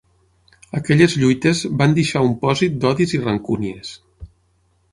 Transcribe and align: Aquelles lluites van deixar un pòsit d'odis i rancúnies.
Aquelles 0.77 1.15
lluites 1.23 1.61
van 1.81 1.93
deixar 1.99 2.23
un 2.29 2.33
pòsit 2.45 2.79
d'odis 2.85 3.17
i 3.19 3.21
rancúnies. 3.27 3.93